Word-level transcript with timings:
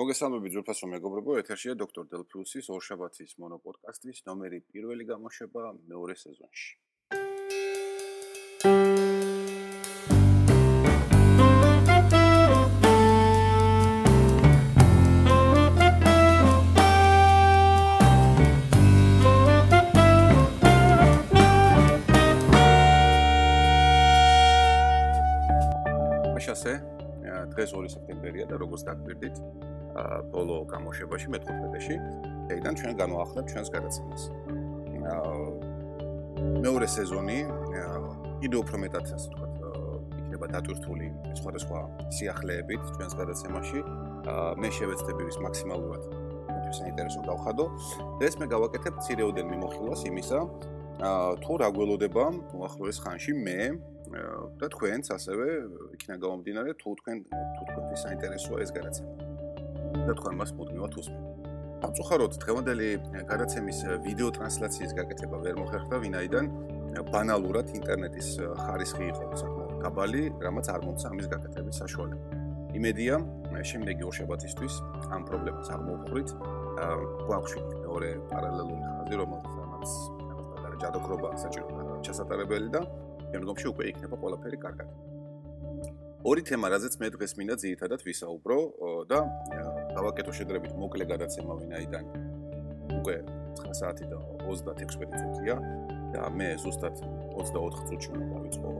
მოგესალმებით 0.00 0.54
ძვირფასო 0.54 0.86
მეგობრებო, 0.90 1.32
ეთერშია 1.40 1.72
დოქტორ 1.80 2.06
დელფიუსის 2.12 2.68
ორშაბათის 2.72 3.34
მონოპოდკასტის 3.42 4.22
ნომერი 4.28 4.60
პირველი 4.72 5.04
გამოშვება 5.10 5.64
მეორე 5.90 6.14
სეზონში. 6.20 6.70
დღეს 27.60 27.76
2 27.76 27.92
სექტემბერია 27.92 28.44
და 28.48 28.56
როგორც 28.56 28.82
დაგგვირდით, 28.88 29.36
ბოლო 30.32 30.64
გამოშვებაში 30.72 31.28
მე-15-ში, 31.28 31.96
ეიდან 32.56 32.74
ჩვენ 32.80 32.92
განვაახლებ 32.96 33.44
ჩვენს 33.52 33.68
გადაცემას. 33.76 34.22
მეორე 36.64 36.86
სეზონი 36.88 37.38
კიდევ 38.40 38.58
უფრო 38.64 38.76
მეტად 38.80 39.04
ასე 39.12 39.28
ვთქვათ, 39.28 39.52
იქნება 40.24 40.46
დატვირთული 40.56 41.08
სხვადასხვა 41.36 41.80
სიახლეებით 42.16 42.82
ჩვენს 42.96 43.14
გადაცემაში. 43.20 43.80
მე 44.56 44.68
შევეცდები 44.80 45.22
მაქსიმალურად 45.44 46.02
თქვენ 46.48 46.72
საინტერესო 46.80 47.20
გავხადო. 47.28 47.64
დღეს 48.24 48.34
მე 48.40 48.46
გავაკეთებ 48.56 48.94
ცირეოდენ 49.04 49.46
მიმოხილვას 49.52 50.00
იმისა, 50.08 50.38
თუ 51.44 51.52
რა 51.62 51.68
გველოდება 51.76 52.24
უახლოეს 52.56 52.98
ხანში 53.04 53.32
მე 53.46 53.60
და 54.60 54.66
თქვენც 54.74 55.06
ასევე 55.16 55.46
იქნა 55.96 56.14
გამომდინარე 56.24 56.70
თუ 56.80 56.88
თქვენ 57.00 57.16
თუ 57.30 57.62
თქვენი 57.70 57.96
საინტერესოა 58.04 58.58
ეს 58.64 58.70
გადაცემა. 58.74 59.12
და 60.06 60.12
თქვენ 60.18 60.34
მას 60.40 60.50
მუდმივად 60.58 60.92
უსმენთ. 61.00 61.26
ამწუხაროდ 61.80 62.32
დღევანდელი 62.42 62.88
გადაცემის 63.30 63.78
ვიდეო 64.04 64.28
ტრანსლაციის 64.36 64.92
გაკეთება 64.98 65.36
ვერ 65.44 65.54
მოხერხდა 65.62 65.96
ვინაიდან 66.04 66.44
ბანალურად 67.14 67.66
ინტერნეტის 67.78 68.28
ხარისხი 68.62 69.04
იყო 69.10 69.24
საკმაოდ 69.42 69.74
დაბალი, 69.84 70.22
რამაც 70.44 70.66
არ 70.74 70.80
მომცა 70.86 71.06
ამის 71.10 71.26
გაკეთების 71.32 71.76
საშუალება. 71.82 72.24
იმედია, 72.78 73.14
შემდეგი 73.70 74.02
ორ 74.06 74.14
შაბათისთვის 74.18 74.74
ამ 75.14 75.22
პრობლემას 75.28 75.68
აღმოვხვრით. 75.74 76.28
გვაქვს 77.26 77.52
მეორე 77.82 78.10
პარალელური 78.30 78.82
ხაზი, 78.86 79.14
რომელსაც 79.22 80.19
ჯადოქრობა 80.82 81.28
საჭირო 81.42 81.68
ჩასატარებელი 82.06 82.68
და 82.74 82.80
შემდგომში 83.32 83.66
უკვე 83.72 83.84
იქნება 83.92 84.16
ყველაფერი 84.22 84.58
კარგად. 84.64 84.88
ორი 86.20 86.42
თემა, 86.44 86.66
რაზეც 86.68 86.94
მე 87.00 87.08
დღეს 87.16 87.32
მინდა 87.40 87.54
ძირითადად 87.62 88.00
ვისაუბრო 88.04 88.58
და 89.08 89.18
დავაკეთო 89.96 90.32
შედარებით 90.36 90.72
მოკლე 90.76 91.04
გადაცემა 91.12 91.52
ვინაიდან 91.60 92.04
უკვე 93.00 93.16
9 93.60 93.78
საათი 93.80 94.04
და 94.10 94.18
36 94.44 95.00
მინუტია 95.00 95.56
და 96.12 96.28
მე 96.36 96.48
ზუსტად 96.60 96.96
24 97.38 97.88
წუთში 97.88 98.10
უნდა 98.12 98.26
დავიწყო 98.34 98.70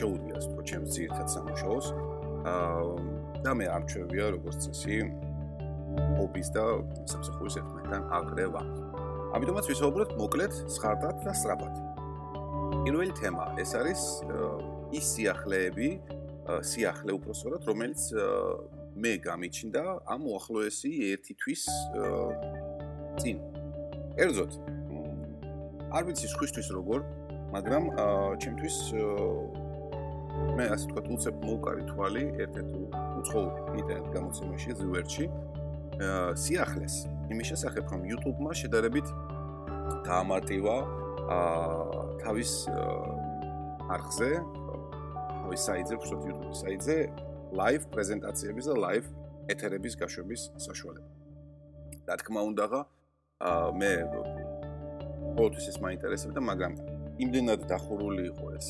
ჯოუდიას 0.00 0.44
თქო 0.50 0.60
ჩემს 0.70 0.90
ძირითად 0.96 1.28
სამუშაოს. 1.34 1.86
აა 2.50 3.20
და 3.44 3.52
მე 3.56 3.66
არჩევია 3.76 4.26
როგორც 4.36 4.58
წესი 4.64 4.96
ოპის 6.24 6.48
და 6.56 6.64
სამსახურის 7.10 7.56
ერთმანეთთან 7.60 8.02
აღრევა. 8.18 8.62
ამიტომაც 9.30 9.64
ვისაუბრეთ 9.70 10.10
მოკლედ, 10.18 10.52
სხარტად 10.74 11.22
და 11.22 11.32
სწრაფად. 11.38 11.74
პირველი 12.82 13.12
თემა 13.14 13.44
ეს 13.62 13.70
არის 13.78 14.02
ის 14.96 15.04
სიახლეები, 15.14 15.88
სიახლე 16.66 17.14
უფრო 17.14 17.32
სწორად, 17.38 17.62
რომელიც 17.70 18.02
მე 18.98 19.12
გამიჩნდა 19.22 19.82
ამ 20.10 20.20
უახლოესი 20.30 20.90
ერთი 21.14 21.34
თვის 21.38 21.62
წინ. 23.22 23.36
კერძოდ, 24.18 24.52
არ 25.94 26.02
ვიცი 26.10 26.26
სხვისთვის 26.34 26.68
როგორ, 26.74 27.00
მაგრამ 27.54 27.84
ჩემთვის 28.42 28.76
მე 30.56 30.64
ასე 30.74 30.86
თქვა 30.90 31.02
უცებ 31.14 31.34
მოვკარი 31.46 31.82
თვალი 31.90 32.24
ერთ-ერთ 32.42 32.70
უცხო 33.20 33.40
ინტერნეტ 33.78 34.06
გამოცემაში 34.14 34.70
ზვერჩი 34.80 35.24
სიახლეს 36.42 36.94
იმის 37.30 37.46
შესახებ 37.52 37.84
რომ 37.94 38.00
YouTube-მა 38.10 38.52
შედარებით 38.60 39.06
გაამარტივა 40.06 40.76
აა 41.30 42.00
თავის 42.20 42.50
არხზე, 43.90 44.30
თავის 45.40 45.60
საიტზე, 45.66 45.94
ფშოთ 46.02 46.22
YouTube 46.30 46.54
საიტზე 46.62 46.96
live 47.60 47.84
პრეზენტაციების 47.94 48.64
და 48.70 48.74
live 48.84 49.08
ეთერების 49.50 49.94
გაშვების 50.00 50.42
საშუალება. 50.66 51.08
რა 52.06 52.14
თქმა 52.22 52.40
უნდა, 52.50 52.66
მე 53.80 53.92
ყოველთვის 55.34 55.66
ეს 55.70 55.78
მაინტერესებდა, 55.86 56.40
მაგრამ 56.50 56.72
იმდენად 57.24 57.60
დახურული 57.70 58.22
იყო 58.30 58.46
ეს 58.58 58.66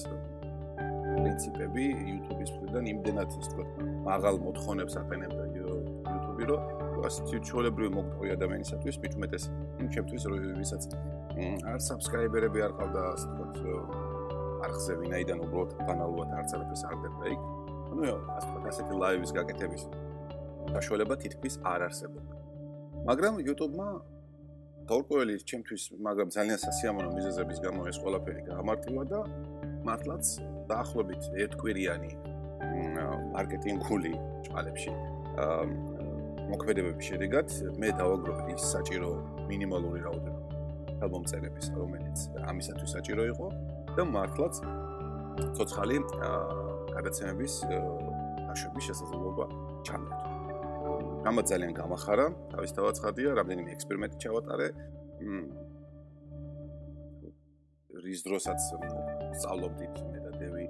პრინციპები 1.17 1.85
YouTube-ის 2.13 2.51
მხრიდან, 2.55 2.85
იმდენად 2.95 3.29
ის 3.41 3.49
თქო, 3.53 3.63
მაღალ 4.09 4.37
მოთხოვნებს 4.47 4.95
აყენებდა 5.01 5.45
YouTube-ი, 5.57 6.45
რომ 6.51 6.61
ასეთი 7.09 7.37
ჩვეულებრივი 7.49 7.91
მოკლე 7.97 8.33
ადამიანისათვის, 8.37 8.97
მით 9.03 9.13
უმეტეს 9.19 9.45
იმ 9.81 9.87
ჩემთვის, 9.95 10.23
ვისაც 10.61 10.83
არ 11.71 11.79
subscriber-ები 11.89 12.61
არ 12.67 12.73
ყავდა, 12.79 13.03
ასე 13.15 13.27
ვთქვათ, 13.31 13.55
არხზე 14.67 14.93
ვინაიდან 15.01 15.39
უბრალოდ 15.45 15.71
ბანალურად 15.89 16.31
არც 16.41 16.51
არაფერს 16.57 16.83
არ 16.91 16.97
დებდა 17.05 17.27
იქ. 17.35 17.41
ანუ 17.91 18.03
ასე 18.37 18.47
ვთქვათ, 18.51 18.65
ასეთი 18.71 18.93
live-ის 19.03 19.31
გაკეთების 19.39 19.83
საშუალება 20.77 21.15
თითქმის 21.25 21.55
არ 21.65 21.81
არსებობდა. 21.89 22.35
მაგრამ 23.09 23.35
YouTube-მა 23.49 23.89
თორკველი 24.91 25.35
ჩემთვის, 25.51 25.83
მაგრამ 26.05 26.29
ძალიან 26.35 26.59
სასიამოვნო 26.67 27.11
მიზეზების 27.17 27.59
გამო 27.65 27.81
ეს 27.91 27.97
ყველაფერი 28.03 28.41
გაამარტივა 28.51 29.03
და 29.13 29.21
მართლაც 29.87 30.25
დაახლოებით 30.71 31.23
ერთკვირიანი 31.43 32.11
მარკეტინგული 33.35 34.13
ჭალებში 34.47 34.93
მოქმედებების 36.51 37.07
შედეგად 37.11 37.53
მე 37.81 37.89
დავაგროვე 38.01 38.55
ის 38.55 38.63
საჭირო 38.75 39.11
მინიმალური 39.51 40.01
რაოდენობა 40.07 40.51
ალბომწერების, 41.05 41.67
რომელიც 41.79 42.19
ამისათვის 42.51 42.91
საჭირო 42.97 43.25
იყო 43.33 43.47
და 43.97 44.03
მართლაც 44.15 44.55
ცოცხალი 45.57 45.97
გადაცემების 46.95 47.55
აშვების 48.51 48.85
შესაძლებლობა 48.89 49.45
ჩამეთო. 49.87 50.27
რამაც 51.25 51.47
ძალიან 51.53 51.73
გამახარა, 51.81 52.27
თავისთავად 52.53 52.95
ხადია, 53.03 53.31
რამდენიმე 53.39 53.71
ექსპერიმენტი 53.77 54.17
ჩავატარე. 54.25 54.69
რის 58.01 58.21
დროსაც 58.25 58.61
სწავლობდით 59.39 59.95
მე 60.11 60.19
და 60.25 60.31
დევი 60.41 60.67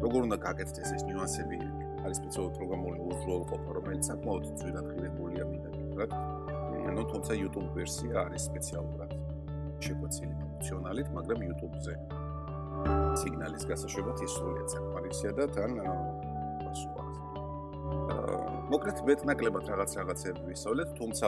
როგორ 0.00 0.20
უნდა 0.26 0.36
გაკეთდეს 0.46 0.90
ეს 0.96 1.02
ნიუანსები 1.08 1.58
არის 2.04 2.16
სპეციალური 2.20 2.52
პროგრამული 2.58 2.98
უზრუნველყოფა 3.10 3.70
რომელიც 3.80 4.02
საკმაოდ 4.10 4.44
ძვირად 4.60 4.86
ღირებულია 4.94 5.44
მინდა 5.50 5.70
გითხრათ 5.76 6.12
ანუ 6.90 7.02
თუმცა 7.12 7.32
YouTube 7.40 7.68
ვერსია 7.76 8.14
არის 8.26 8.42
სპეციალურად 8.50 9.10
შეგვეცილი 9.84 10.34
ფუნქციონალით, 10.40 11.08
მაგრამ 11.16 11.40
YouTube-ზე 11.48 11.94
სიგნალის 13.20 13.64
გასაშვებად 13.70 14.22
ის 14.24 14.32
სრულიად 14.36 14.68
საკმარისია 14.74 15.30
და 15.38 15.44
თან 15.56 15.72
პასუხი. 16.64 17.04
მოკლედ 18.72 18.98
მეტნაკლებად 19.08 19.64
რაღაც 19.72 19.90
რაღაცები 20.00 20.40
ვისწავლეთ, 20.50 20.88
თუმცა 21.00 21.26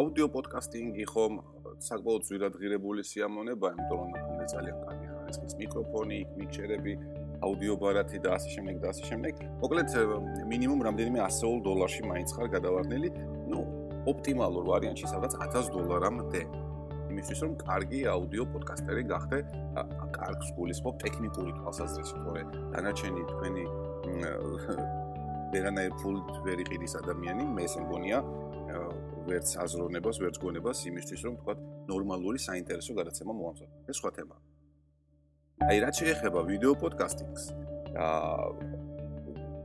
აუდიო 0.00 0.26
პოდკასტინგი 0.34 1.04
ხომ 1.12 1.34
საკმაოდ 1.86 2.22
ძვირად 2.28 2.54
ღირებული 2.60 3.02
სიამონება, 3.10 3.68
იმიტომ 3.74 3.98
რომ 4.00 4.10
ძალიან 4.52 4.76
კარგი 4.84 5.06
ხარისხის 5.14 5.54
მიკროფონი, 5.60 6.18
მიქჩერები, 6.38 6.92
აუდიო 7.44 7.74
ბარათი 7.82 8.18
და 8.24 8.36
ასე 8.36 8.48
შემდეგ 8.56 8.76
და 8.82 8.86
ასე 8.92 9.02
შემდეგ. 9.10 9.34
მოკლედ 9.64 9.88
მინიმუმ 10.52 10.80
რამდენიმე 10.86 11.20
100 11.26 11.52
დოლარში 11.66 12.02
მაინც 12.10 12.28
ხარ 12.36 12.48
გადავარდნილი. 12.56 13.08
ნუ 13.50 13.60
ოპტიმალურ 14.10 14.64
ვარიანტში 14.70 15.06
სადაც 15.12 15.32
1000 15.44 15.70
დოლარამდე 15.74 16.42
იმისთვის 17.10 17.40
რომ 17.44 17.54
კარგი 17.60 18.00
აუდიო 18.14 18.44
პოდკასტერი 18.54 19.02
გახდე 19.12 19.38
კარგს 20.16 20.52
გულისხმობ 20.56 21.00
ტექნიკური 21.04 21.54
თვალსაზრისით 21.58 22.20
თორე 22.26 22.42
დანარჩენი 22.74 23.22
თქვენი 23.32 23.64
ვერანაირ 25.54 25.96
ფულთ 26.00 26.30
ვერ 26.46 26.62
იყიდის 26.64 26.94
ადამიანი 27.02 27.48
მე 27.56 27.66
ეს 27.66 27.74
მგონია 27.82 28.22
ვერც 29.26 29.56
აზროვნებას 29.64 30.22
ვერც 30.22 30.40
გონებას 30.44 30.86
იმისთვის 30.92 31.26
რომ 31.26 31.34
თქვა 31.42 31.58
ნორმალური 31.90 32.38
საინტერესო 32.46 32.96
გადაცემა 33.00 33.36
მოამზადო 33.42 33.90
ეს 33.90 34.00
სხვა 34.00 34.14
თემაა 34.20 34.49
აი 35.60 35.80
რაც 35.84 35.98
შეეხება 36.00 36.40
ვიდეო 36.48 36.72
პოდკასტინგს 36.80 37.42
და 37.92 38.06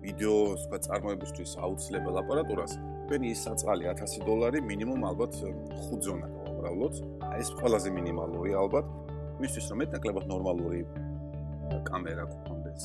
ვიდეო 0.04 0.40
სხვა 0.64 0.78
წარმოებისთვის 0.86 1.54
აუცილებელ 1.66 2.20
აპარატურას 2.22 2.74
თქვენი 3.06 3.32
ის 3.32 3.44
საწყალი 3.48 3.88
1000 3.92 4.26
დოლარი 4.28 4.60
მინიმუმ 4.70 5.06
ალბათ 5.10 5.40
5 5.46 6.04
ზონა 6.06 6.28
გავამრავლოთ. 6.36 6.96
აი 7.32 7.40
ეს 7.42 7.50
ყველაზე 7.60 7.90
მინიმალური 7.96 8.52
ალბათ. 8.60 8.86
მისთვის 9.40 9.66
რომ 9.72 9.78
მეტნაკლებად 9.84 10.26
ნორმალური 10.34 10.82
კამერა 11.88 12.26
გქონდეს. 12.32 12.84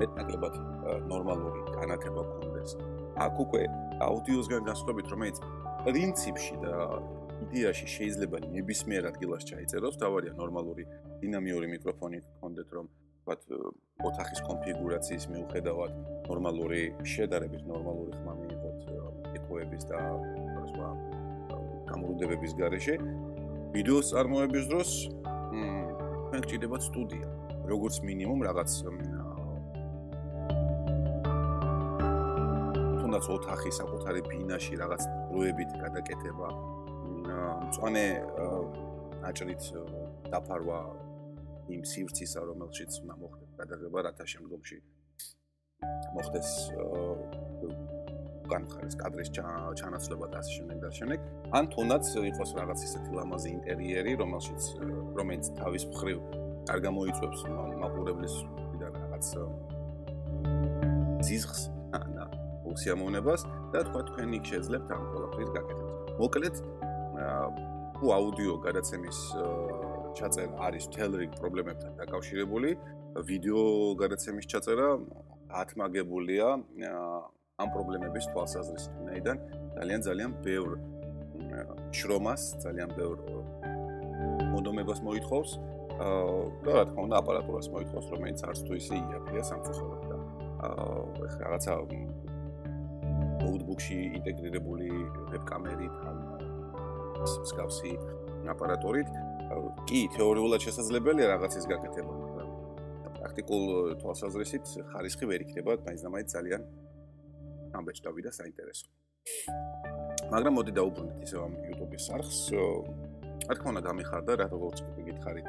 მეტნაკლებად 0.00 0.54
ნორმალური 1.12 1.60
განათება 1.76 2.22
გქონდეს. 2.32 2.70
აქ 3.16 3.34
უკვე 3.44 3.62
აუდიოსგან 4.08 4.62
გასწრებით, 4.68 5.06
რომელიც 5.12 5.36
პრინციპში 5.84 6.54
და 6.64 6.74
იდეაში 7.44 7.86
შეიძლება 7.96 8.38
ნებისმიერ 8.52 9.08
ადგილას 9.10 9.42
ჩაიწეროს, 9.50 9.98
თავარია 10.00 10.32
ნორმალური 10.40 10.84
დინამიური 11.20 11.66
მიკროფონი 11.74 12.18
გქონდეთ, 12.24 12.68
რომ 12.76 12.86
ვთქვათ, 13.26 13.40
ოთახის 14.06 14.40
კონფიგურაციის 14.46 15.24
მიუხედავად 15.34 15.92
ნორმალური 16.30 16.80
შედარებით 17.12 17.62
ნორმალური 17.66 18.12
ხმა 18.16 18.34
მიიღოთ 18.40 18.78
ეკოების 19.40 19.82
და 19.90 19.98
სხვა 20.70 20.88
გამურუდებების 21.90 22.52
გარეშე. 22.60 22.94
ვიდეოს 23.74 24.06
წარმოების 24.14 24.64
დროს 24.70 24.90
მ 25.52 26.40
გჭირდებათ 26.42 26.82
სტუდია, 26.86 27.26
როგორც 27.66 27.94
მინიმუმ 28.06 28.40
რაღაც 28.46 28.70
თუნდაც 33.00 33.24
ოთახი 33.36 33.70
საკუთარი 33.80 34.20
ბინაში 34.30 34.74
რაღაც 34.82 35.02
დროებით 35.30 35.70
გადაკეთება, 35.82 36.48
მწვანე 37.36 38.06
აჭრით 39.28 39.62
დაფარვა 40.32 40.80
იმ 41.74 41.82
სივრცისა, 41.90 42.40
რომელშიც 42.50 43.00
უნდა 43.02 43.14
მოხდეს 43.22 43.50
გადაღება, 43.58 43.98
რათა 44.06 44.24
შემდგომში 44.32 44.78
მოხდეს 46.16 46.50
განხარეს 48.46 48.94
კადრის 49.00 49.30
ჩანაცვლება 49.34 50.26
და 50.30 50.38
ასე 50.40 50.52
შემდეგ 50.56 50.78
და 50.84 50.90
შემდეგ. 50.98 51.18
ან 51.58 51.64
თუნდაც 51.74 52.04
იყოს 52.30 52.50
რაღაც 52.58 52.78
ისეთი 52.86 53.10
ლამაზი 53.18 53.48
ინტერიერი, 53.58 54.12
რომელშიც 54.22 54.62
რომელიც 55.18 55.44
თავის 55.58 55.84
მხრივ 55.90 56.18
არ 56.70 56.78
გამოიწვევს 56.86 57.40
მაყურებლის 57.82 58.34
ვიდან 58.70 58.92
რაღაც 59.02 59.26
ზიზღს 61.26 61.60
და 62.16 62.24
უსიამოვნებას 62.70 63.42
და 63.74 63.78
თქვა 63.86 64.00
თქვენ 64.10 64.28
იქ 64.38 64.44
შეძლებთ 64.50 64.88
ამ 64.94 65.02
ყველაფრის 65.10 65.50
გაკეთებას. 65.56 65.92
მოკლედ 66.22 66.54
თუ 67.96 68.12
აუდიო 68.16 68.54
გადაცემის 68.66 69.18
ჩაწერა 70.16 70.52
არის 70.66 70.84
თელრიგ 70.96 71.32
პრობლემებთან 71.40 71.92
დაკავშირებული, 72.00 72.70
ვიდეო 73.28 73.64
გადაცემის 74.02 74.46
ჩაწერა 74.52 74.88
ათმაგებულია 75.62 76.46
ამ 77.56 77.68
პრობლემების 77.72 78.24
თვალსაზრისით. 78.32 78.92
ნაიდან 79.08 79.36
ძალიან 79.76 80.00
ძალიან 80.08 80.30
ბევრ 80.44 80.70
შრომას, 81.96 82.42
ძალიან 82.64 82.90
ბევრ 82.98 83.16
მოდომებას 84.52 85.00
მოითხოვს 85.06 85.50
და 86.64 86.70
რა 86.76 86.84
თქმა 86.88 87.00
უნდა 87.08 87.16
აპარატურას 87.22 87.68
მოითხოვს, 87.72 88.06
რომელიც 88.12 88.40
არც 88.44 88.60
თუ 88.68 88.72
ისე 88.76 88.94
იაფია 89.00 89.42
სამწუხაროდ 89.50 90.02
და 90.10 90.16
აა 90.66 90.96
რაღაცა 91.40 91.72
ნოუთბუქში 93.40 93.98
ინტეგრირებული 94.18 94.88
ვებკამერით 95.32 95.96
ან 96.10 96.16
მსგავსი 97.20 97.92
აპარატურით 98.52 99.08
კი 99.88 100.00
თეორიულად 100.16 100.60
შესაძლებელია 100.66 101.26
რაღაცის 101.32 101.66
გაკეთება, 101.70 102.12
მაგრამ 102.22 102.48
პრაქტიკულ 103.16 103.64
თვალსაზრისით 104.02 104.66
ხარისხი 104.92 105.24
ვერ 105.30 105.40
იქნება, 105.46 105.78
მაინც 105.86 106.00
და 106.02 106.08
მაინც 106.14 106.28
ძალიან 106.36 106.62
ამბეჭდავი 107.78 108.20
და 108.26 108.30
საინტერესო. 108.38 108.86
მაგრამ 110.30 110.52
მოდი 110.58 110.72
დაუბრუნდეთ 110.78 111.18
ისევ 111.26 111.40
ამ 111.46 111.54
YouTube-ის 111.70 112.06
არხს. 112.16 112.38
რა 113.46 113.54
თქმა 113.54 113.68
უნდა 113.74 113.82
გამიხარდა 113.86 114.32
რა 114.40 114.46
როგორც 114.50 114.78
გითხარით 115.06 115.48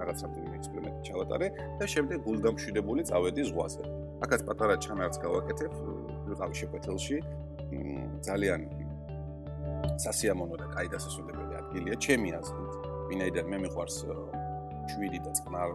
რაღაც 0.00 0.18
რამდენიმე 0.24 0.54
ექსპერიმენტი 0.60 1.00
ჩავატარე 1.08 1.46
და 1.80 1.84
შემდეგ 1.94 2.18
გულდამშვიდებული 2.26 3.02
წავედი 3.08 3.42
ზღვაზე. 3.48 3.82
აქაც 4.24 4.40
პატარა 4.48 4.74
ჩანარს 4.84 5.16
გავაკეთებ 5.24 5.72
ვიყავი 6.28 6.54
შეკვეთილში. 6.60 7.16
ძალიან 8.28 8.60
სასიამოვნო 10.04 10.56
და 10.62 10.66
კაი 10.74 10.88
დასასრულებელი 10.94 11.54
ადგილია 11.62 11.94
ჩემი 12.04 12.30
აზრით. 12.40 12.72
ვინაიდან 13.12 13.46
მე 13.52 13.58
მიყვარს 13.64 13.96
7 14.96 15.22
და 15.24 15.30
წყნარ 15.38 15.70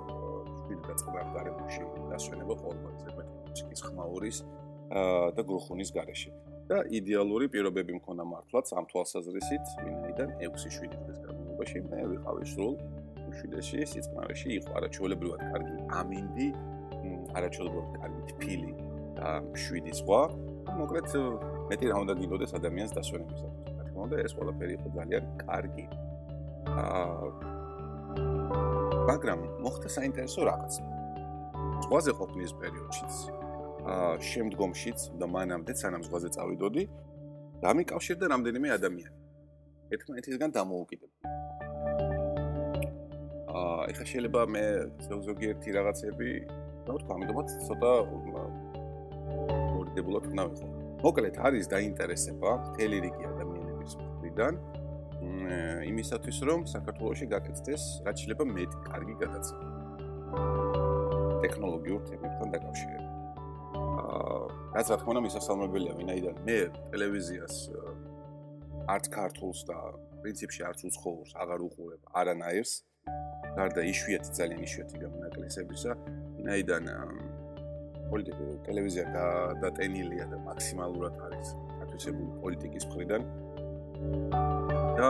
7 0.68 0.82
და 0.88 0.94
წყნარ 1.02 1.26
გარემოში 1.38 1.84
დასვენება 2.12 2.54
ყოველგვარი 2.62 2.98
ზედმეტი 3.04 3.76
ხმაურის 3.88 4.38
და 5.36 5.42
გრუხუნის 5.48 5.92
გარეშე. 5.98 6.32
და 6.68 6.84
იდეალური 6.92 7.48
პირობები 7.52 7.96
მქონდა 8.00 8.24
მართლაც 8.28 8.72
ამ 8.76 8.86
თვალსაზრისით 8.92 9.70
ვინაიდან 9.84 10.34
6-7 10.44 10.98
დღის 11.00 11.20
განმავლობაში 11.24 11.80
მე 11.88 12.02
ვიყავი 12.12 12.44
სრულ 12.52 12.74
7-ში 13.38 13.88
სიწყნარეში 13.92 14.50
იყო 14.58 14.76
არაჩვეულებრივად 14.80 15.42
კარგი 15.54 15.78
ამინდი 16.02 16.50
არაჩვეულებრივად 17.40 17.96
კარგი 18.04 18.22
თფილი 18.34 18.72
და 19.20 19.30
7 19.64 19.96
ზღვა 20.02 20.22
მოკლედ 20.82 21.08
მეტი 21.72 21.86
რა 21.94 22.04
უნდა 22.04 22.14
გინდოდეს 22.20 22.52
ადამიანს 22.60 22.96
დასვენებისათვის 23.00 23.64
რა 23.64 23.67
თქმა 23.98 24.06
უნდა 24.14 24.18
ეს 24.22 24.34
ყველაფერი 24.38 24.74
იყო 24.78 24.88
ძალიან 24.94 25.24
კარგი 25.42 25.86
მაგრამ 29.10 29.40
მოხდა 29.66 29.90
საინტერესო 29.98 30.42
რაღაც. 30.46 30.74
ზღვაზე 31.84 32.12
ყოფნის 32.20 32.52
პერიოდშიც 32.62 33.14
აა 33.88 34.14
შემდგომშიც 34.30 35.00
და 35.18 35.26
მანამდე 35.34 35.74
სანამ 35.82 36.02
ზღვაზე 36.06 36.30
წავიდოდი, 36.36 36.84
დამიკავშირდა 37.66 38.26
რამდენიმე 38.34 38.70
ადამიანი. 38.78 39.18
ერთმანეთისგან 39.96 40.50
დამოუკიდებელი. 40.58 41.16
აა 43.58 43.82
ეხლა 43.92 44.06
შეიძლება 44.12 44.42
მე 44.54 44.66
ზოგიერთი 45.30 45.70
რაღაცები, 45.78 46.30
რა 46.86 46.92
ვთქვა, 46.98 47.14
ამიტომაც 47.18 47.48
ცოტა 47.68 47.92
მორიდებულად 49.74 50.24
უნდა 50.32 50.44
ვიყო. 50.52 50.68
მოკლედ 50.98 51.36
არის 51.48 51.66
დაინტერესება 51.74 52.50
მთელი 52.68 52.98
რიგი 53.06 53.24
ადამიანების 53.32 53.47
მხრიდან 54.28 54.54
იმისათვის 55.88 56.38
რომ 56.46 56.66
საქართველოსი 56.70 57.26
გაკეთდეს 57.32 57.84
რაც 58.06 58.16
შეიძლება 58.22 58.46
მეტი 58.54 58.78
კარგი 58.86 59.16
გადაცემა 59.22 59.68
ტექნოლოგიურ 61.42 62.02
თემებთან 62.10 62.48
დაკავშირებით. 62.54 63.14
აა 63.78 64.38
რაც 64.76 64.88
რა 64.92 64.98
თქმა 65.00 65.10
უნდა 65.14 65.22
მისასალმებელია 65.28 65.94
ვინაიდან 65.98 66.36
მე 66.48 66.58
ტელევიზიას 66.92 67.56
არც 68.94 69.06
ქართულს 69.18 69.60
და 69.70 69.78
პრინციპში 70.22 70.62
არც 70.70 70.80
უცხოურს 70.90 71.32
აღარ 71.42 71.60
უყურებ 71.68 72.02
არანაირს. 72.22 72.74
გარდა 73.58 73.82
იშვიათი 73.90 74.32
ძალიან 74.38 74.62
იშვიათი 74.68 74.96
გამონაკლისებისა, 75.02 75.92
ვინაიდან 76.38 76.84
პოლიტიკა 78.12 78.46
ტელევიზია 78.68 79.06
დატენილია 79.64 80.26
და 80.32 80.38
მაქსიმალურად 80.46 81.16
არის 81.28 81.48
ათვისებული 81.84 82.30
პოლიტიკის 82.44 82.86
მხრიდან. 82.92 83.22
და 84.98 85.10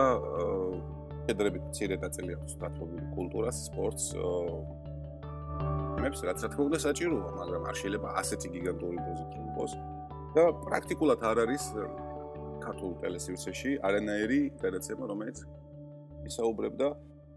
შედრებით 1.28 1.64
მცირე 1.68 1.96
ნაწილი 2.04 2.30
აქვს 2.38 2.52
დათმობილი 2.62 3.06
კულტურას, 3.16 3.56
სპორტს. 3.68 4.06
მეც 5.98 6.16
რაც 6.28 6.38
რა 6.44 6.48
თქმა 6.52 6.62
უნდა 6.68 6.78
საჭიროა, 6.86 7.28
მაგრამ 7.40 7.62
არ 7.68 7.76
შეიძლება 7.80 8.08
ასეთი 8.20 8.48
გიგანტური 8.54 8.98
პოზიცია 9.06 9.42
იყოს 9.50 9.72
და 10.36 10.44
პრაქტიკულად 10.64 11.20
არ 11.30 11.38
არის 11.44 11.64
ქართულ 12.64 12.92
ტელესივრცეში 13.02 13.70
არანაირი 13.88 14.40
გადაცემა, 14.62 15.04
რომელიც 15.10 15.38
ისაუბრებდა 16.28 16.88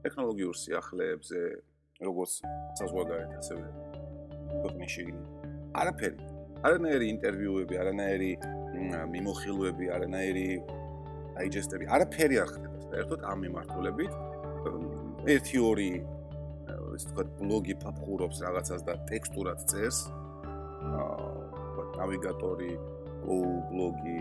ტექნოლოგიურ 0.03 0.55
სიახლეებზე, 0.63 1.41
როგორც 2.07 2.33
საზღვარგარეთ, 2.79 3.31
ასევე 3.41 3.65
ქვეყნის 4.61 4.89
შიგნით. 4.95 5.27
არაფერი. 5.81 6.17
არანაირი 6.67 7.05
ინტერვიუები, 7.15 7.75
არანაირი 7.81 8.31
მიმოხილვები, 9.13 9.85
არანაირი 9.95 10.47
დაიჯესტები. 11.41 11.89
არაფერი 11.89 12.35
არ 12.45 12.49
ხდება 12.53 12.77
საერთოდ 12.91 13.19
ამ 13.25 13.37
მიმართულებით 13.45 14.13
ერთი 15.35 15.57
ორი 15.63 15.91
ეს 16.95 17.03
თქვა 17.09 17.23
ბლოგი 17.39 17.75
ფაფხურობს 17.81 18.37
რაღაცას 18.45 18.81
და 18.87 18.93
ტექსტურად 19.09 19.59
წერს. 19.69 19.99
აა 20.81 21.29
ნავიგატორი 22.01 22.71
ბლოგი 23.25 24.17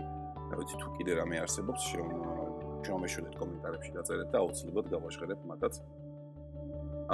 და 0.49 0.53
ვიცი 0.59 0.75
თუ 0.81 0.87
კიდე 0.97 1.11
რამე 1.21 1.35
არსებობს 1.45 1.81
შემომეშვიდეთ 1.91 3.35
კომენტარებში 3.41 3.91
დაწერეთ 3.97 4.29
და 4.33 4.37
აუცილებლად 4.43 4.87
გავაშხერებ 4.93 5.39
მათაც. 5.51 5.73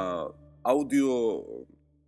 აა 0.03 0.23
აუდიო 0.71 1.15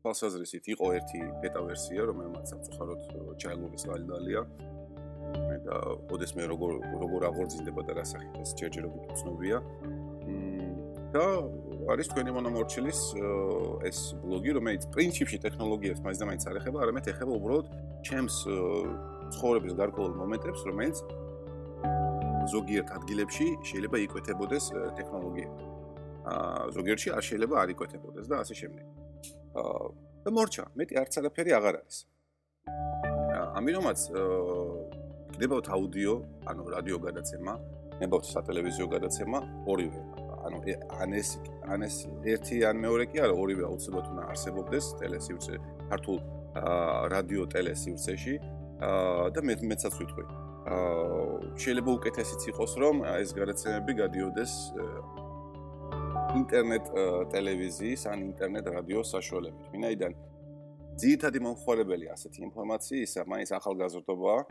ფასაზრისით 0.04 0.66
იყო 0.76 0.86
ერთი 1.00 1.22
ბეტა 1.44 1.62
ვერსია 1.68 2.02
რომელმაც 2.10 2.46
საფუძვლად 2.54 3.02
ჩაილურის 3.44 3.84
გალდალია 3.90 4.42
და 5.66 5.76
ოდესმე 6.14 6.48
როგორ 6.52 6.72
როგორ 7.04 7.26
აღორძინდება 7.30 7.82
და 7.88 7.94
რასახით 8.00 8.36
ეს 8.44 8.52
ჯერჯერობით 8.60 9.04
უცნობია. 9.14 9.58
და 11.10 11.26
არის 11.90 12.08
თქვენი 12.12 12.32
მონომორჩილის 12.38 13.00
ეს 13.90 13.98
ბლოგი, 14.22 14.52
რომელიც 14.58 14.84
პრინციპში 14.94 15.38
ტექნოლოგიას 15.46 16.04
მაინც 16.06 16.18
და 16.22 16.26
მაინც 16.30 16.44
არ 16.50 16.60
ეხება, 16.62 16.78
არამედ 16.86 17.06
ეხება 17.14 17.32
უბრალოდ 17.34 17.66
ჩემს 18.06 18.36
ცხოვრების 19.34 19.74
გარკვეულ 19.80 20.14
მომენტებს, 20.22 20.62
რომელიც 20.70 20.98
ზოგიერთ 22.54 22.94
ადგილებში 22.98 23.48
შეიძლება 23.70 23.98
იკვეთებოდეს 24.06 24.66
ტექნოლოგიები. 25.02 25.66
აა 26.30 26.70
ზოგიერთში 26.78 27.10
არ 27.18 27.24
შეიძლება 27.30 27.56
არ 27.64 27.70
იკვეთებოდეს 27.74 28.26
და 28.30 28.36
ასე 28.46 28.54
შემდეგ. 28.62 28.86
აა 29.58 29.86
და 30.26 30.30
მორჩა, 30.36 30.64
მეტი 30.78 30.94
არც 31.02 31.14
არაფერი 31.20 31.52
აღარ 31.58 31.76
არის. 31.82 31.98
ამიტომაც 33.60 34.00
გდებათ 35.36 35.68
აუდიო, 35.76 36.14
ანუ 36.50 36.64
რადიო 36.76 36.98
გადაცემა, 37.06 37.54
ნებავთ 38.02 38.26
სატელევიზიო 38.34 38.88
გადაცემა, 38.96 39.40
ორივე. 39.68 40.02
ანუ 40.40 40.58
ან 41.04 41.12
ეს 41.20 41.30
ან 41.68 41.84
ეს 41.84 41.96
ერთი 42.24 42.64
ან 42.64 42.76
მეორე 42.80 43.06
კი 43.12 43.18
არა, 43.20 43.36
ორივე 43.36 43.64
აუცილებლად 43.70 44.06
უნდა 44.12 44.24
არსებობდეს 44.32 44.86
ტელესივრცე, 45.02 45.56
ქართულ 45.92 46.18
რადიო 47.14 47.44
ტელესივრცეში 47.54 48.36
და 49.36 49.40
მე 49.44 49.54
მეცაც 49.70 49.94
ვიტყვი. 50.00 50.24
აა 50.70 51.20
შეიძლება 51.60 51.92
უკეთესიც 52.00 52.42
იყოს, 52.52 52.72
რომ 52.84 52.96
ეს 53.20 53.30
გადაცემები 53.36 53.94
გადიოდეს 54.00 54.52
ინტერნეტ 56.40 56.86
ტელევიზიის 57.34 58.02
ან 58.12 58.18
ინტერნეტ 58.30 58.66
რადიოს 58.76 59.08
საშუალებით. 59.16 59.66
ვინაიდან 59.74 60.12
ძირითადი 61.00 61.40
მომხმარებელი 61.46 62.06
ასეთი 62.16 62.40
ინფორმაციისა 62.48 63.22
მაინც 63.32 63.50
ახალგაზრდობაა 63.60 64.42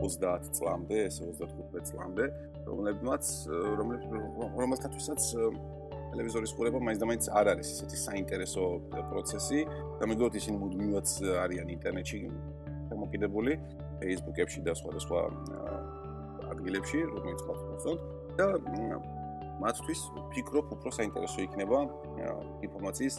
30 0.00 0.50
წლამდე, 0.56 0.96
ეს 1.08 1.20
35 1.22 1.90
წლამდე, 1.90 2.24
რომლებმაც 2.66 3.24
რომელთათვისაც 4.56 5.20
ტელევიზორის 6.10 6.52
ყურება 6.56 6.78
მაინც 6.80 7.00
და 7.02 7.06
მაინც 7.10 7.24
არ 7.38 7.46
არის 7.52 7.68
ესეთი 7.76 7.98
საინტერესო 8.00 8.64
პროცესი 9.10 9.60
და 10.00 10.04
მეგობრებოდ 10.08 10.34
ისინი 10.40 10.56
მუდმივად 10.62 11.06
არიან 11.44 11.68
ინტერნეტში 11.76 12.18
გამოკიდებული, 12.90 13.52
Facebook-ებში 14.00 14.60
და 14.66 14.72
სხვადასხვა 14.80 15.20
ადგილებში, 16.52 16.98
რომელიც 17.12 17.40
მათ 17.48 17.60
მოსწონთ 17.68 18.00
და 18.38 18.46
მათთვის 19.60 20.00
ფიქრობ 20.32 20.66
უფრო 20.76 20.90
საინტერესო 20.92 21.40
იქნება 21.46 21.78
ინფორმაციის 22.68 23.14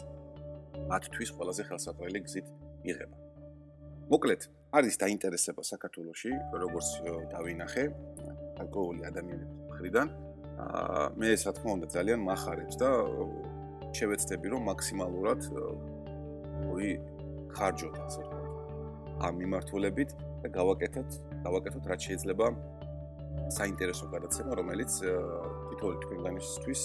მათთვის 0.90 1.30
ყველაზე 1.34 1.62
ხელსაყრელი 1.68 2.20
გზით 2.26 2.46
მიღება. 2.86 3.16
მოკლედ, 4.08 4.42
არის 4.68 4.98
დაინტერესება 5.00 5.62
საქართველოსში, 5.64 6.30
როგორც 6.60 6.88
დავინახე, 7.32 7.84
ალკოჰოლი 8.60 9.02
ადამიანების 9.08 9.52
მხრიდან. 9.72 10.08
აა 10.58 11.04
მე 11.16 11.28
რა 11.32 11.52
თქმა 11.56 11.70
უნდა 11.78 11.86
ძალიან 11.94 12.20
מחარებს 12.28 12.76
და 12.82 12.88
შევეცდები 13.96 14.46
რომ 14.52 14.62
მაქსიმალურად 14.68 15.40
ოი 16.68 16.90
ხარჯოთ 17.56 17.96
ასე 17.96 18.20
ვთქვათ. 18.26 18.46
ამ 19.24 19.34
მიმართულებით 19.40 20.10
და 20.42 20.48
გავაკეთოთ, 20.58 21.10
გავაკეთოთ 21.46 21.84
რაც 21.88 22.00
შეიძლება 22.08 22.46
საინტერესო 23.48 24.04
გადაცემა, 24.12 24.52
რომელიც 24.60 24.92
თითოეული 25.00 25.98
თქვენგანისთვის 26.04 26.80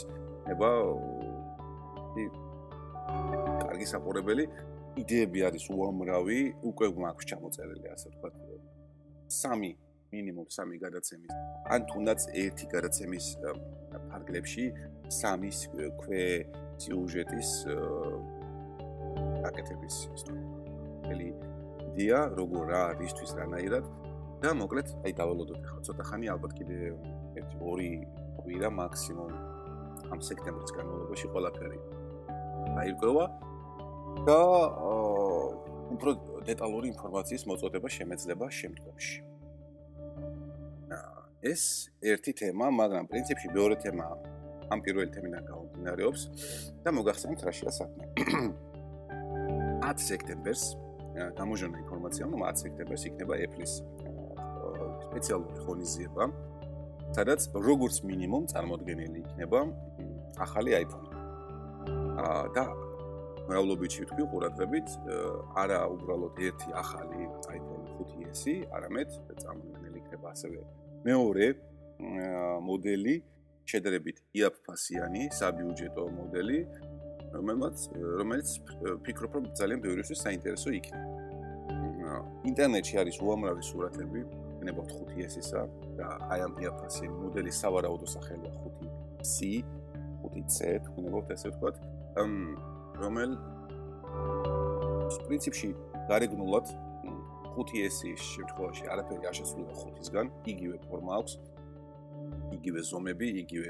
ნება 0.47 0.69
კარგი 3.67 3.85
საყურებელი 3.91 4.45
იდეები 5.01 5.39
არის 5.47 5.65
უამრავი, 5.73 6.39
უკვე 6.69 6.87
მაქვს 7.03 7.25
ჩამოწერილი, 7.31 7.87
ასე 7.93 8.07
ვთქვათ. 8.13 8.35
სამი 9.33 9.71
მინიმუმ 10.13 10.47
სამი 10.53 10.77
გადაცემის, 10.77 11.33
ან 11.73 11.81
თუნდაც 11.89 12.21
ერთი 12.37 12.65
გადაცემის 12.69 13.25
ფარგლებში 14.09 14.65
სამი 15.09 15.49
ქვე 16.01 16.23
სიუჟეტის 16.83 17.51
აკეთების 19.49 19.95
ისტორიელი 20.17 21.29
იდეა, 21.89 22.19
როგორ 22.37 22.63
რა 22.73 22.83
რისთვის 23.01 23.31
რანაირად? 23.41 23.85
და 24.43 24.51
მოკლედ 24.59 24.87
აი 25.07 25.11
დავალოდოთ 25.15 25.59
ახლა. 25.63 25.81
ცოტა 25.87 26.03
ხანი 26.03 26.27
ალბათ 26.35 26.51
კიდე 26.59 26.77
ერთი 27.39 27.55
ორი 27.63 27.91
კვირა 28.43 28.69
მაქსიმუმ 28.75 29.31
ამ 30.11 30.19
სექტემბრის 30.19 30.71
განმავლობაში 30.75 31.27
ყველაფერი 31.31 31.79
აირკვევა 32.83 33.25
და 34.23 34.39
უფრო 35.93 36.11
დეტალური 36.47 36.87
ინფორმაციის 36.93 37.43
მოწოდება 37.49 37.87
შემეძლება 37.91 38.47
შემდგომში. 38.59 39.17
ეს 41.43 41.91
ერთი 41.99 42.31
თემა, 42.39 42.71
მაგრამ 42.71 43.03
პრინციპში 43.11 43.47
მეორე 43.51 43.75
თემა 43.83 44.05
ამ 44.71 44.79
პირველი 44.79 45.11
თემიდან 45.11 45.43
გამომდინარეობს 45.43 46.21
და 46.83 46.89
მოგახსენებთ 46.95 47.41
რა 47.43 47.51
შეა 47.51 47.71
საქმე. 47.79 48.03
10 49.83 49.99
სექტემბერს 50.07 50.63
გამოჟონა 51.35 51.77
ინფორმაცია, 51.83 52.23
რომ 52.31 52.41
10 52.47 52.63
სექტემბერს 52.63 53.03
იქნება 53.11 53.33
Apple-ის 53.43 53.73
სპეციალური 55.11 55.57
ღონისძიება, 55.67 56.23
სადაც 57.11 57.41
როგორც 57.53 57.95
მინიმუმ 58.07 58.43
წარმოდგენილი 58.55 59.19
იქნება 59.27 59.59
ახალი 60.47 60.71
iPhone. 60.79 61.07
აა 62.23 62.47
და 62.55 62.63
მრავლობითი 63.49 64.05
ვთქვი 64.05 64.25
ყურადღებით, 64.31 64.87
არა 65.59 65.79
უბრალოდ 65.93 66.39
ერთი 66.47 66.69
ახალი 66.79 67.27
iPhone 67.51 67.85
5S-ი, 67.99 68.55
არამედ 68.71 69.09
წარმოქმნილი 69.43 69.97
იქნება 70.03 70.31
ასევე 70.31 70.63
მეორე 71.03 71.47
მოდელი, 72.67 73.15
შედარებით 73.67 74.17
იაფფასიანი, 74.39 75.27
საბიუჯეტო 75.39 76.03
მოდელი, 76.17 76.59
რომელმაც 77.33 77.77
რომელიც 78.21 78.49
ფიქრობ 79.05 79.31
რომ 79.37 79.45
ძალიან 79.59 79.79
ბევრისთვის 79.83 80.19
საინტერესო 80.23 80.69
იქნება. 80.79 81.11
ინტერნეტში 82.49 82.95
არის 83.01 83.17
უამრავი 83.23 83.63
სურათები, 83.69 84.21
იქნება 84.63 84.83
5S-ისა 84.91 85.61
და 85.97 86.07
აი 86.31 86.39
ამ 86.47 86.53
იაფფასიანი 86.63 87.15
მოდელის 87.23 87.57
სავარაუდო 87.63 88.07
სახელია 88.15 88.51
5C, 88.63 89.63
5C, 90.23 90.57
თქვენებოთ 90.87 91.33
ესე 91.35 91.51
ვთქვათ. 91.51 91.75
რომელ 93.03 93.31
პრინციპში 95.27 95.69
გარეგნულად 96.09 96.69
5S-ის 97.53 98.21
შემთხვევაში 98.33 98.87
არაფერი 98.93 99.27
არ 99.29 99.35
შესრულება 99.39 99.73
5-ისგან, 99.83 100.29
იგივე 100.53 100.77
ფორმა 100.87 101.17
აქვს, 101.19 101.33
იგივე 102.57 102.81
ზომები, 102.89 103.27
იგივე 103.43 103.69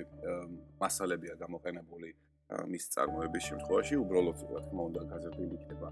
მასალებია 0.79 1.33
გამოყენებული 1.43 2.09
მის 2.69 2.83
წარმოების 2.93 3.43
შემთხვევაში, 3.49 3.95
უბრალოდ 4.03 4.37
რა 4.53 4.61
თქმა 4.67 4.81
უნდა 4.89 5.01
გაზრდილი 5.11 5.55
იქნება 5.57 5.89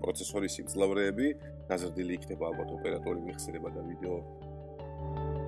პროცესორის 0.00 0.52
სიმძლავრეები, 0.58 1.26
გაზრდილი 1.70 2.12
იქნება 2.18 2.44
ალბათ 2.50 2.68
ოპერატორი 2.78 3.20
მიხსირება 3.28 3.68
და 3.76 3.80
ვიდეო 3.90 4.16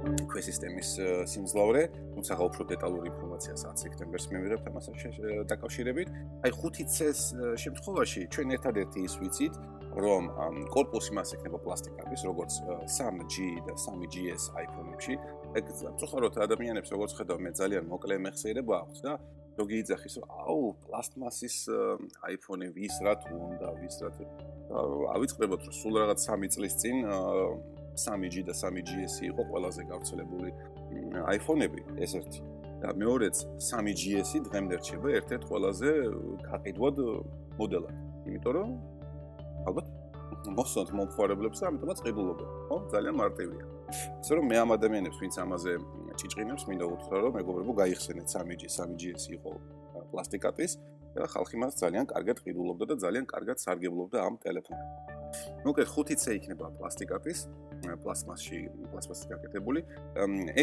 ქვე 0.02 0.40
სისტემის 0.42 0.88
სიმძლავრე, 1.30 1.82
თუმცა 2.14 2.32
უფრო 2.42 2.62
დეტალურ 2.72 3.02
ინფორმაციას 3.12 3.60
10 3.66 3.82
სექტემბერს 3.82 4.26
მივიღებთ 4.32 4.64
ამასთან 4.70 5.46
დაკავშირებით. 5.46 6.08
აი 6.42 6.50
5 6.62 6.90
წელს 6.96 7.22
შემთხვევაში 7.62 8.20
ჩვენ 8.34 8.48
ერთადერთი 8.56 8.98
ის 9.06 9.14
ვიცით, 9.22 9.54
რომ 9.92 10.22
корпуსი 10.72 11.12
მას 11.14 11.36
ექნება 11.36 11.58
პლასტიკაბის, 11.62 12.20
როგორც 12.24 12.52
3G 12.96 13.34
და 13.66 13.74
3GS 13.76 14.42
iPhone-ებში. 14.64 15.14
ეგ 15.52 15.64
წუხაროთ 16.00 16.34
ადამიანებს, 16.46 16.88
როგორც 16.96 17.12
ხედავ, 17.12 17.38
მე 17.44 17.50
ძალიან 17.60 17.84
მოკლე 17.92 18.16
მეხსიერება 18.24 18.74
აქვს 18.82 19.00
და 19.04 19.12
ზოგი 19.52 19.76
იძახის, 19.84 20.14
აუ, 20.48 20.64
პლასტმასის 20.88 21.56
iPhone-ი 22.24 22.68
ვის 22.72 22.94
რა 23.04 23.14
თუ 23.20 23.34
უნდა, 23.36 23.68
ვის 23.84 23.96
რა 24.00 24.10
თუ 24.16 24.24
ავიწყდებოთ, 25.12 25.60
რომ 25.68 25.74
სულ 25.76 25.94
რაღაც 26.02 26.18
3 26.24 26.48
წლის 26.56 26.74
წინ 26.80 26.96
3G 27.96 28.44
და 28.48 28.54
3GS 28.56 29.14
იყო 29.28 29.42
ყველაზე 29.50 29.82
გავრცელებული 29.90 30.50
iPhone-ები, 31.36 31.80
ეს 32.04 32.14
ერთი. 32.20 32.40
და 32.82 32.90
მეორეც 32.98 33.36
3GS-ი 33.62 34.38
დღემდე 34.50 34.74
რჩება 34.82 35.08
ერთ-ერთ 35.18 35.44
ყველაზე 35.46 35.90
გაყიდვად 36.50 36.96
მოდელად. 37.58 37.94
იმიტომ 38.26 38.52
რომ 38.58 38.70
ალბათ 39.70 39.86
მოსონთ 40.58 40.90
მომხმარებლებს 40.98 41.62
და 41.62 41.64
ამიტომაც 41.70 41.98
ყიდულობენ, 42.02 42.48
ხო? 42.66 42.76
ძალიან 42.90 43.14
მარტივია. 43.22 43.64
ასე 44.18 44.32
რომ 44.34 44.44
მე 44.50 44.56
ამ 44.62 44.70
ადამიანებს, 44.76 45.18
ვინც 45.22 45.34
ამაზე 45.44 45.72
ჭიჭყინებს, 46.18 46.62
მინდა 46.66 46.86
უთხრა, 46.90 47.16
რომ 47.22 47.32
მეგობრებო, 47.38 47.72
გაიხსენეთ 47.82 48.26
3G, 48.34 48.62
3GS 48.66 49.24
იყო 49.36 49.50
პლასტიკატის 50.10 50.72
და 51.14 51.26
ხალხი 51.28 51.56
მას 51.62 51.74
ძალიან 51.82 52.04
კარგად 52.12 52.36
ყიდულობდა 52.44 52.84
და 52.90 52.94
ძალიან 53.04 53.26
კარგად 53.32 53.56
სარგებლობდა 53.64 54.18
ამ 54.26 54.34
ტელეფონით. 54.42 54.88
მოკლედ 55.64 55.88
5-ზე 55.88 56.30
იქნება 56.38 56.66
პლასტიკატის 56.78 57.38
პლასმასში 58.02 58.58
პლასმასი 58.92 59.24
გაკეთებული 59.32 59.80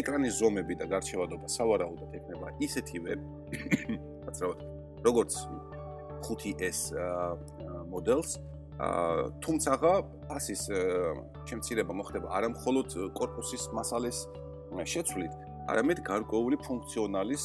ეკრანის 0.00 0.34
ზომები 0.40 0.74
და 0.80 0.86
გარჩევადობა 0.94 1.46
სავარაუდოდ 1.56 2.10
ექნება 2.20 2.46
ისეთივეაცრავად 2.66 4.60
როგორც 5.08 5.32
5S 6.28 6.80
მოდელს 7.90 8.30
თუმცაღა 9.44 9.94
პასის 10.30 10.62
შემცირება 11.50 11.92
მოხდება 12.00 12.30
არა 12.38 12.48
მხოლოდ 12.54 12.88
корпуსის 13.18 13.64
მასალის 13.76 14.18
შეცვლით, 14.70 15.34
არამედ 15.70 15.98
გარკვეული 16.10 16.56
ფუნქციონალის 16.66 17.44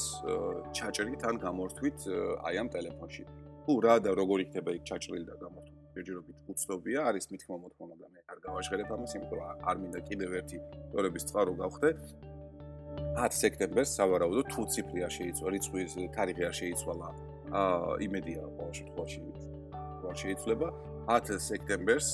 ჩაჭრით 0.78 1.26
ან 1.30 1.36
გამორთვით 1.46 2.06
აი 2.50 2.56
ამ 2.62 2.70
ტელეფონში. 2.74 3.24
თუ 3.66 3.74
რა 3.86 3.96
და 4.06 4.12
როგორ 4.20 4.38
იქნება 4.46 4.72
იქ 4.78 4.84
ჩაჭრილი 4.90 5.26
და 5.30 5.36
გამორთვილი 5.42 5.76
ჯერჯერობით 5.96 6.38
უცნობია, 6.52 7.00
არის 7.10 7.26
მithქმა 7.32 7.58
მოთხოვნა 7.64 7.96
და 8.02 8.08
მე 8.14 8.20
არ 8.32 8.40
გავაჟღერებ 8.46 8.90
ამას, 8.96 9.12
იმიტომ 9.16 9.40
რომ 9.40 9.62
არ 9.70 9.76
მინდა 9.82 10.00
კიდევ 10.10 10.32
ერთი 10.40 10.58
თორების 10.92 11.24
წყარო 11.30 11.54
გავხდე. 11.62 11.90
10 13.16 13.38
სექტემბერს 13.44 13.92
სავარაუდოდ 14.00 14.48
თუ 14.52 14.62
ციფრი 14.74 15.00
არ 15.08 15.14
შეიცვალა, 15.18 15.52
რიცხვის 15.56 15.92
თარიღი 16.16 16.44
არ 16.50 16.56
შეიცვალა 16.60 17.08
აა 17.62 17.96
იმედია 18.08 18.44
ყოველ 18.56 18.74
შემთხვევაში 18.80 19.20
ყოველ 20.02 20.18
შეიძლება 20.24 20.68
10 21.16 21.40
სექტემბერს 21.50 22.10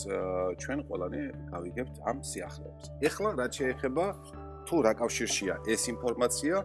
ჩვენ 0.62 0.80
ყველანი 0.88 1.22
გავიგებთ 1.52 1.96
ამ 2.10 2.18
სიახლეებს. 2.32 2.86
ეხლა 3.08 3.30
რაც 3.42 3.52
შეეხება 3.62 4.06
თუ 4.68 4.76
რა 4.86 4.94
კავშირშია 5.02 5.56
ეს 5.74 5.82
ინფორმაცია 5.94 6.56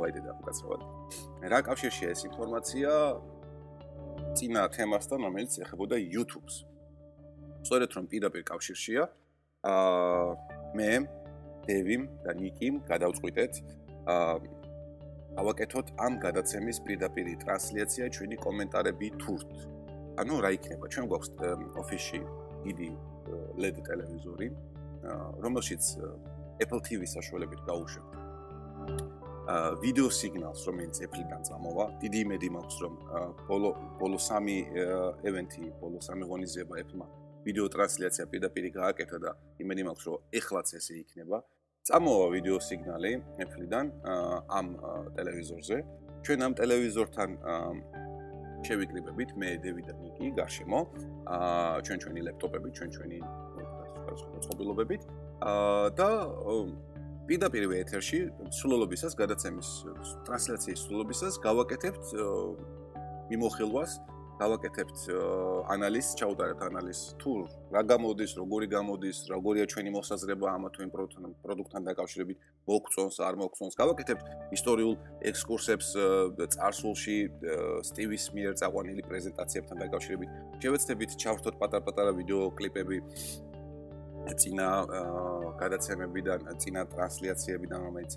ვაიდე 0.00 0.20
და 0.26 0.32
გასავალ. 0.44 0.80
რა 1.52 1.60
კავშირშია 1.68 2.08
ეს 2.14 2.22
ინფორმაცია 2.28 2.90
წინა 4.36 4.62
თემასთან, 4.74 5.18
რომელიც 5.26 5.52
ეხებოდა 5.64 5.96
YouTube-ს. 5.98 6.54
სწორედ 7.64 7.90
რომ 7.96 8.04
პირდაპირ 8.12 8.42
კავშირშია, 8.52 9.02
აა 9.66 10.26
მე, 10.78 10.92
დევიმ 11.68 12.02
და 12.24 12.32
ნიკიმ 12.38 12.74
გადავწყვიტეთ 12.90 13.52
აა 14.14 14.36
ავაკეთოთ 15.38 15.86
ამ 16.02 16.18
გადაცემის 16.22 16.78
პირდაპირი 16.86 17.34
ტრანსლაცია 17.42 18.04
ჩვენი 18.14 18.36
კომენტარები 18.42 19.08
თურთ. 19.22 19.50
ანუ 20.18 20.34
რა 20.42 20.50
იქნება? 20.56 20.84
ჩვენ 20.92 21.06
გვაქვს 21.10 21.30
ოფისში 21.82 22.20
დიდი 22.66 22.88
LED 23.62 23.76
ტელევიზორი, 23.86 24.48
რომელშიც 25.44 25.84
Apple 26.58 26.82
TV-ს 26.82 27.14
საშუალებით 27.14 27.60
გავუშვებთ. 27.68 28.12
აა 29.48 29.68
ვიდეო 29.80 30.08
სიგნალს, 30.12 30.62
რომელიც 30.68 30.96
Apple-დან 31.06 31.42
წამოვა. 31.48 31.84
დიდი 32.02 32.18
იმედი 32.24 32.48
მაქვს, 32.56 32.76
რომ 32.84 32.94
ბოლო 33.48 33.70
ბოლო 34.00 34.18
სამი 34.18 34.56
ევენთი, 35.28 35.64
ბოლო 35.80 35.98
სამი 36.04 36.24
ღონისძიება 36.28 36.74
Apple-მა 36.82 37.06
ვიდეო 37.46 37.66
ტრანსლაცია 37.72 38.24
პირდაპირ 38.32 38.64
გააკეთა 38.74 39.18
და 39.24 39.30
იმედი 39.62 39.82
მაქვს, 39.88 40.04
რომ 40.08 40.16
ეხლაც 40.38 40.68
ესე 40.78 40.94
იქნება. 41.02 41.38
წამოვა 41.88 42.26
ვიდეო 42.34 42.58
სიგნალი 42.68 43.12
Apple-დან 43.44 43.86
ამ 44.58 44.66
ტელევიზორზე. 45.16 45.76
ჩვენ 46.26 46.38
ამ 46.44 46.52
ტელევიზორთან 46.60 47.30
შევიკრიბებით 48.66 49.30
მე, 49.38 49.48
დევიდ 49.64 49.88
ნიკი 50.02 50.26
გარშემო. 50.34 50.80
აა 51.24 51.80
ჩვენ 51.86 51.98
ჩვენი 52.02 52.20
ლეპტოპები, 52.28 52.68
ჩვენ 52.76 52.88
ჩვენი 52.98 53.18
წყობილობებით. 54.42 55.02
აა 55.08 55.27
და 55.40 56.10
პირდაპირ 57.28 57.72
ეთერში 57.78 58.20
სრულობისას 58.58 59.14
გადაცემის 59.18 59.70
ტრანსლაციის 60.26 60.84
სრულობისას 60.88 61.40
გავაკეთებთ 61.44 62.14
მიმოხილვას 63.28 63.98
გავაკეთებთ 64.38 64.98
ანალიზს, 65.74 66.14
ჩაუტარებთ 66.18 66.62
ანალიზს 66.70 67.18
თუ 67.18 67.32
რა 67.74 67.82
გამოდის, 67.90 68.32
როგორი 68.38 68.66
გამოდის, 68.70 69.18
როგორია 69.34 69.64
ჩვენი 69.66 69.90
მოსაზრება 69.98 70.46
ამ 70.54 70.62
თუ 70.70 70.86
იმ 70.86 70.90
პროდუქტთან 71.42 71.82
დაკავშირებით, 71.90 72.38
მოგწონს, 72.70 73.16
არ 73.18 73.34
მოგწონს. 73.42 73.74
გავაკეთებთ 73.82 74.24
ისტორიულ 74.54 74.94
ექსკურსებს 75.30 75.88
წარსულში 76.54 77.18
სტივის 77.90 78.24
მიერ 78.38 78.52
წაყვანილი 78.62 79.02
პრეზენტაციებთან 79.10 79.76
დაკავშირებით. 79.82 80.28
შევეცდებით 80.62 81.10
ჩავრთოთ 81.18 81.54
პატარ-პატარა 81.58 82.12
ვიდეო 82.14 82.42
კლიპები 82.54 82.96
წინა 84.36 84.68
გადაცემებიდან, 85.60 86.40
წინა 86.60 86.82
ტრანსლაციებიდან, 86.92 87.78
რომელიც 87.88 88.14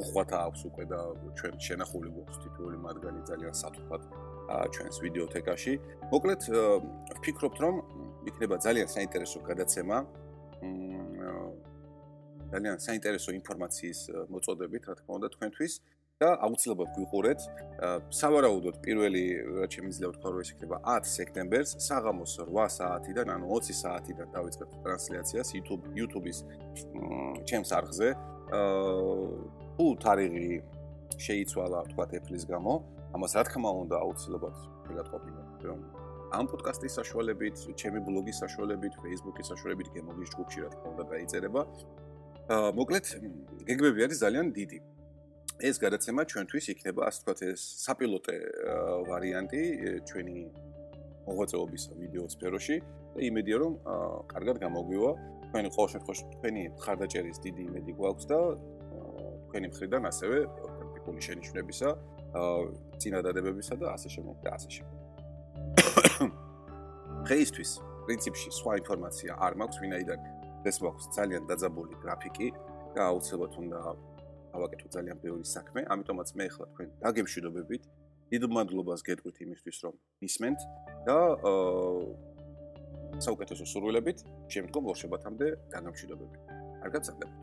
უხვათა 0.00 0.38
აქვს 0.46 0.60
უკვე 0.68 0.84
და 0.92 1.00
ჩვენ 1.38 1.54
შენახული 1.66 2.08
გვაქვს 2.16 2.38
თითოეული 2.42 2.78
მათგანი 2.86 3.20
ძალიან 3.30 3.54
სათუხად 3.62 4.02
ჩვენს 4.74 4.96
ვიდეოთეკაში. 5.04 5.72
მოკლედ 6.12 6.42
ვფიქრობთ, 7.18 7.56
რომ 7.64 7.74
იქნება 8.28 8.56
ძალიან 8.66 8.88
საინტერესო 8.88 9.38
გადაცემა. 9.48 9.96
ძალიან 12.52 12.76
საინტერესო 12.86 13.30
ინფორმაციის 13.40 14.00
მოწოდებით, 14.32 14.82
რა 14.88 14.94
თქმა 15.00 15.12
უნდა, 15.18 15.28
თქვენთვის 15.34 15.72
და 16.22 16.28
აუცილებლად 16.46 16.90
გვიყურეთ. 16.96 17.40
სავარაუდოდ 18.14 18.76
პირველი 18.86 19.24
რაც 19.58 19.70
შემიძლია 19.76 20.08
ვთქვა, 20.12 20.28
რომ 20.32 20.42
ეს 20.42 20.50
იქნება 20.54 20.76
10 20.86 21.10
სექტემბერს, 21.18 21.70
საღამოს 21.86 22.32
8 22.46 22.68
საათიდან, 22.78 23.26
ანუ 23.34 23.46
20 23.50 23.78
საათიდან 23.82 24.28
დავიწყებთ 24.36 24.72
ტრანსლაციას 24.86 25.48
YouTube 25.58 25.82
YouTube-ის 25.98 26.38
ჩემს 27.48 27.70
არხზე. 27.78 28.08
აა 28.52 29.62
თუ 29.76 29.86
თარიღი 30.04 30.48
შეიცვალა, 31.26 31.80
თქვა 31.90 32.04
Apple-ის 32.18 32.44
გამო, 32.52 32.72
ამას 33.16 33.32
რა 33.36 33.42
თქმა 33.48 33.70
უნდა 33.82 33.96
აუცილებლად 34.04 34.56
მიგატყობინებ, 34.88 35.48
რომ 35.68 35.78
ამ 36.32 36.44
პოდკასტის 36.52 36.92
საშუალებით, 37.00 37.56
ჩემი 37.80 37.98
ბლოგის 38.08 38.36
საშუალებით, 38.44 38.94
Facebook-ის 39.04 39.46
საშუალებით 39.52 39.88
გემოგის 39.96 40.30
ჯგუფში 40.32 40.58
რა 40.64 40.68
თქმა 40.72 40.88
უნდა 40.92 41.04
დაიწერება. 41.12 41.62
აა 42.52 42.68
მოკლედ, 42.78 43.06
გეგმები 43.68 43.98
არის 44.06 44.18
ძალიან 44.24 44.46
დიდი. 44.58 44.78
ეს 45.62 45.78
გადაცემა 45.78 46.22
ჩვენთვის 46.26 46.66
იქნება, 46.74 47.06
ასე 47.06 47.18
ვთქვათ, 47.22 47.40
ეს 47.54 47.62
საპილოტე 47.86 48.36
ვარიანტი 49.06 49.62
ჩვენი 50.10 50.38
მოღვაწეობის 51.22 51.82
ვიდეო 52.02 52.24
სფეროში 52.34 52.76
და 53.14 53.20
იმედია 53.30 53.56
რომ 53.62 53.72
კარგად 54.32 54.56
გამოგვივა. 54.58 55.12
თქვენი 55.52 55.68
ყოველ 55.76 55.88
შემთხვევაში 55.92 56.24
თქვენი 56.34 56.62
ხარდაჭერის 56.82 57.38
დიდი 57.46 57.62
იმედი 57.68 57.92
გვაქვს 58.00 58.26
და 58.32 58.38
თქვენი 59.46 59.66
მხრიდან 59.70 60.02
ასევე 60.10 60.36
ტექნიკური 60.82 61.20
შენიშვნებისა 61.28 61.90
წინადადებებისა 62.98 63.74
და 63.78 63.86
ასე 63.94 64.08
შემდეგ 64.14 64.36
და 64.42 64.48
ასე 64.56 64.70
შემდეგ. 64.76 64.98
დღეისთვის 67.26 67.70
პრინციპში 68.06 68.48
სხვა 68.58 68.72
ინფორმაცია 68.82 69.30
არ 69.46 69.52
მაქვს, 69.62 69.78
ვინაიდან 69.82 70.18
ეს 70.66 70.76
მაქვს 70.82 71.04
ძალიან 71.16 71.42
დაძაბული 71.46 71.94
გრაფიკი 72.02 72.48
და 72.96 73.00
აუცილებლად 73.12 73.52
უნდა 73.62 73.78
ავაკეთო 74.56 74.88
ძალიან 74.96 75.18
ბევრი 75.24 75.44
საქმე, 75.48 75.80
ამიტომაც 75.94 76.28
მე 76.38 76.44
ახლა 76.52 76.66
თქვენ 76.72 76.88
დაგემშვიდობებით. 77.04 77.82
დიდ 78.32 78.42
მადლობას 78.48 79.00
გეტყვით 79.04 79.36
იმისთვის, 79.44 79.78
რომ 79.84 79.94
ისმენთ 80.24 80.60
და 81.08 81.18
აა 81.52 83.20
საუკეთესო 83.20 83.64
სურვილებით 83.68 84.24
შემდგომ 84.48 84.82
ვორშებათამდე 84.88 85.46
დაგემშვიდობებით. 85.72 86.40
კარგად 86.80 87.02
საქმე. 87.12 87.41